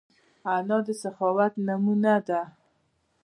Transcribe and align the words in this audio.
انا 0.53 0.77
د 0.85 0.87
سخاوت 1.01 1.53
نمونه 1.67 2.13
ده 2.27 2.41